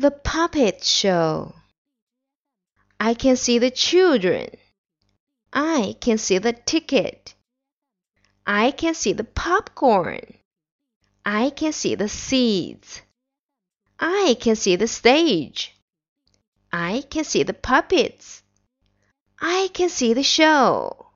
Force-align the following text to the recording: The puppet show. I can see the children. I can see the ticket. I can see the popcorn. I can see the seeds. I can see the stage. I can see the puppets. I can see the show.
The 0.00 0.10
puppet 0.10 0.82
show. 0.82 1.54
I 2.98 3.12
can 3.12 3.36
see 3.36 3.58
the 3.58 3.70
children. 3.70 4.48
I 5.52 5.94
can 6.00 6.16
see 6.16 6.38
the 6.38 6.54
ticket. 6.54 7.34
I 8.46 8.70
can 8.70 8.94
see 8.94 9.12
the 9.12 9.24
popcorn. 9.24 10.38
I 11.26 11.50
can 11.50 11.74
see 11.74 11.96
the 11.96 12.08
seeds. 12.08 13.02
I 13.98 14.38
can 14.40 14.56
see 14.56 14.76
the 14.76 14.88
stage. 14.88 15.76
I 16.72 17.04
can 17.10 17.24
see 17.24 17.42
the 17.42 17.52
puppets. 17.52 18.42
I 19.38 19.68
can 19.74 19.90
see 19.90 20.14
the 20.14 20.22
show. 20.22 21.09